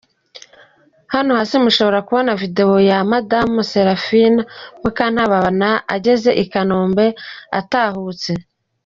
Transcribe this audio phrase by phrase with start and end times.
[1.13, 4.41] Hano hasi mushobora kubona video ya Madame Serafina
[4.81, 7.05] Mukantabana ageze i Kanombe
[7.59, 8.31] atahutse.